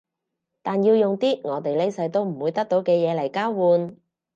[0.63, 3.97] 但要用啲我哋呢世都唔會得到嘅嘢嚟交換